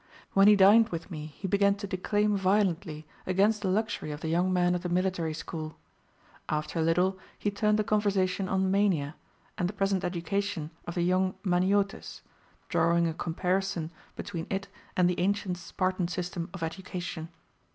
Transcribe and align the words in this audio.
When 0.33 0.47
he 0.47 0.55
dined 0.55 0.89
with 0.89 1.11
me 1.11 1.27
he 1.27 1.47
began 1.47 1.75
to 1.75 1.85
declaim 1.85 2.35
violently 2.35 3.05
against 3.27 3.61
the 3.61 3.67
luxury 3.67 4.09
of 4.11 4.21
the 4.21 4.29
young 4.29 4.51
men 4.51 4.73
of 4.73 4.81
the 4.81 4.89
military 4.89 5.35
school. 5.35 5.77
After 6.49 6.79
a 6.79 6.81
little 6.81 7.19
he 7.37 7.51
turned 7.51 7.77
the 7.77 7.83
conversation 7.83 8.49
on 8.49 8.71
Mania, 8.71 9.13
and 9.59 9.69
the 9.69 9.73
present 9.73 10.03
education 10.03 10.71
of 10.87 10.95
the 10.95 11.03
young 11.03 11.35
Maniotes, 11.43 12.21
drawing 12.67 13.05
a 13.07 13.13
comparison 13.13 13.91
between 14.15 14.47
it 14.49 14.67
and 14.97 15.07
the 15.07 15.19
ancient 15.19 15.59
Spartan 15.59 16.07
system 16.07 16.49
of 16.51 16.63
education. 16.63 17.29